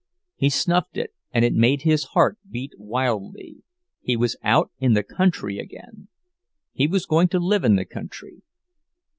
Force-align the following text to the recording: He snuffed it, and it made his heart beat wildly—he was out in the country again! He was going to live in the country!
He 0.35 0.49
snuffed 0.49 0.97
it, 0.97 1.11
and 1.31 1.45
it 1.45 1.53
made 1.53 1.83
his 1.83 2.05
heart 2.15 2.39
beat 2.49 2.71
wildly—he 2.79 4.17
was 4.17 4.35
out 4.41 4.71
in 4.79 4.93
the 4.93 5.03
country 5.03 5.59
again! 5.59 6.07
He 6.73 6.87
was 6.87 7.05
going 7.05 7.27
to 7.27 7.39
live 7.39 7.63
in 7.63 7.75
the 7.75 7.85
country! 7.85 8.41